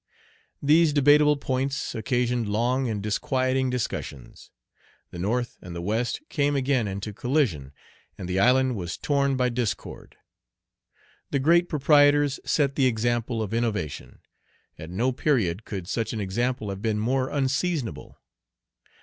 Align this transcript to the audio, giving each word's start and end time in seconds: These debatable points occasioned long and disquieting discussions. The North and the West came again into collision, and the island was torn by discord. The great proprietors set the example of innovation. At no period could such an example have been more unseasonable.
These 0.63 0.93
debatable 0.93 1.37
points 1.37 1.93
occasioned 1.93 2.49
long 2.49 2.89
and 2.89 3.03
disquieting 3.03 3.69
discussions. 3.69 4.49
The 5.11 5.19
North 5.19 5.59
and 5.61 5.75
the 5.75 5.81
West 5.83 6.21
came 6.27 6.55
again 6.55 6.87
into 6.87 7.13
collision, 7.13 7.71
and 8.17 8.27
the 8.27 8.39
island 8.39 8.75
was 8.75 8.97
torn 8.97 9.37
by 9.37 9.49
discord. 9.49 10.15
The 11.29 11.37
great 11.37 11.69
proprietors 11.69 12.39
set 12.43 12.73
the 12.73 12.87
example 12.87 13.43
of 13.43 13.53
innovation. 13.53 14.21
At 14.75 14.89
no 14.89 15.11
period 15.11 15.65
could 15.65 15.87
such 15.87 16.13
an 16.13 16.19
example 16.19 16.71
have 16.71 16.81
been 16.81 16.97
more 16.97 17.29
unseasonable. 17.29 18.19